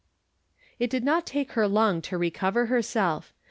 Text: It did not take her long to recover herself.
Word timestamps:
It 0.79 0.89
did 0.89 1.03
not 1.03 1.27
take 1.27 1.51
her 1.51 1.67
long 1.67 2.01
to 2.01 2.17
recover 2.17 2.65
herself. 2.65 3.33